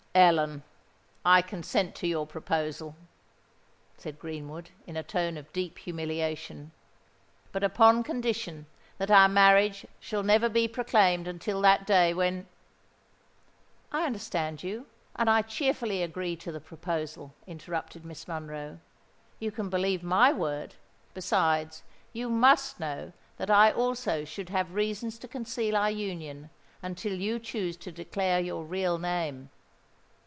"Ellen, 0.13 0.63
I 1.23 1.41
consent 1.41 1.95
to 1.95 2.07
your 2.07 2.27
proposal," 2.27 2.97
said 3.97 4.19
Greenwood, 4.19 4.71
in 4.85 4.97
a 4.97 5.03
tone 5.03 5.37
of 5.37 5.53
deep 5.53 5.77
humiliation; 5.79 6.73
"but 7.53 7.63
upon 7.63 8.03
condition 8.03 8.65
that 8.97 9.09
our 9.09 9.29
marriage 9.29 9.85
shall 10.01 10.21
never 10.21 10.49
be 10.49 10.67
proclaimed 10.67 11.29
until 11.29 11.61
that 11.61 11.87
day, 11.87 12.13
when——" 12.13 12.45
"I 13.93 14.03
understand 14.05 14.63
you; 14.63 14.85
and 15.15 15.29
I 15.29 15.43
cheerfully 15.43 16.03
agree 16.03 16.35
to 16.37 16.51
the 16.51 16.59
proposal," 16.59 17.33
interrupted 17.47 18.03
Miss 18.03 18.27
Monroe. 18.27 18.79
"You 19.39 19.49
can 19.49 19.69
believe 19.69 20.03
my 20.03 20.33
word:—besides, 20.33 21.83
you 22.11 22.29
must 22.29 22.81
know 22.81 23.13
that 23.37 23.49
I 23.49 23.71
also 23.71 24.25
should 24.25 24.49
have 24.49 24.73
reasons 24.73 25.17
to 25.19 25.29
conceal 25.29 25.77
our 25.77 25.89
union, 25.91 26.49
until 26.81 27.13
you 27.13 27.39
chose 27.39 27.77
to 27.77 27.93
declare 27.93 28.41
your 28.41 28.65
real 28.65 28.99
name." 28.99 29.49